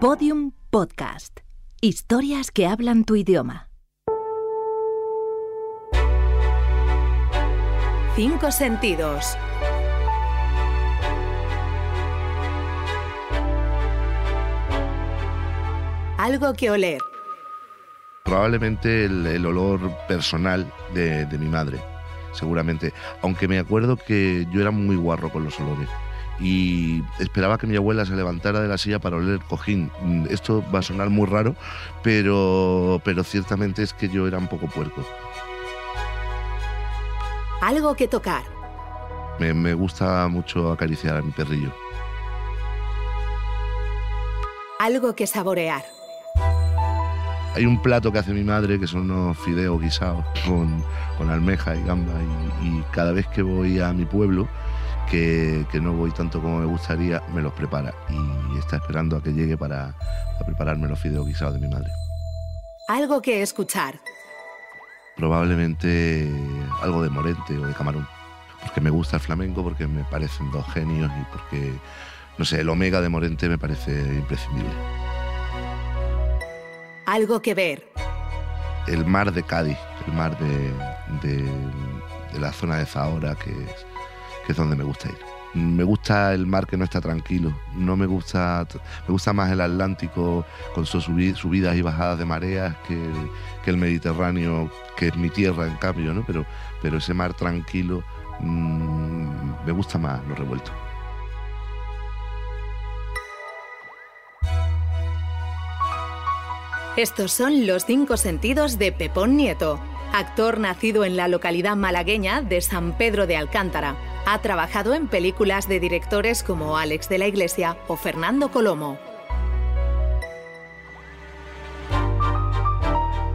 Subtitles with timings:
[0.00, 1.40] Podium Podcast.
[1.80, 3.68] Historias que hablan tu idioma.
[8.14, 9.36] Cinco sentidos.
[16.16, 17.00] Algo que oler.
[18.24, 21.80] Probablemente el, el olor personal de, de mi madre,
[22.34, 22.92] seguramente.
[23.22, 25.88] Aunque me acuerdo que yo era muy guarro con los olores
[26.40, 29.90] y esperaba que mi abuela se levantara de la silla para oler el cojín.
[30.02, 31.54] Mm, Esto va a sonar muy raro,
[32.02, 35.04] pero, pero ciertamente es que yo era un poco puerco.
[37.60, 38.42] Algo que tocar.
[39.40, 41.72] Me, me gusta mucho acariciar a mi perrillo.
[44.78, 45.82] Algo que saborear.
[47.54, 50.84] Hay un plato que hace mi madre que son unos fideos guisados con,
[51.16, 52.12] con almeja y gamba
[52.62, 54.46] y, y cada vez que voy a mi pueblo,
[55.10, 59.22] que, que, no voy tanto como me gustaría, me los prepara y está esperando a
[59.22, 59.94] que llegue para,
[60.34, 61.90] para prepararme los fideos guisados de mi madre.
[62.88, 64.00] Algo que escuchar.
[65.16, 66.30] Probablemente
[66.80, 68.06] algo de Morente o de Camarón,
[68.62, 71.72] porque me gusta el flamenco, porque me parecen dos genios y porque,
[72.38, 74.72] no sé, el Omega de Morente me parece imprescindible.
[77.06, 77.88] Algo que ver.
[78.86, 81.42] El mar de Cádiz, el mar de, de,
[82.32, 83.86] de la zona de Zahora, que es,
[84.52, 85.18] es donde me gusta ir.
[85.54, 88.66] Me gusta el mar que no está tranquilo, no me gusta,
[89.06, 90.44] me gusta más el Atlántico
[90.74, 93.10] con sus subidas y bajadas de mareas que,
[93.66, 96.24] el Mediterráneo, que es mi tierra en cambio, ¿no?
[96.26, 96.46] pero,
[96.80, 98.02] pero ese mar tranquilo
[98.40, 100.70] mmm, me gusta más lo revuelto.
[106.98, 109.78] Estos son los cinco sentidos de Pepón Nieto,
[110.12, 114.07] actor nacido en la localidad malagueña de San Pedro de Alcántara.
[114.30, 118.98] Ha trabajado en películas de directores como Alex de la Iglesia o Fernando Colomo.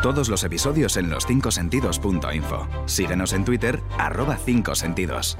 [0.00, 2.68] Todos los episodios en los 5sentidos.info.
[2.86, 5.36] Síguenos en Twitter, arroba 5 sentidos.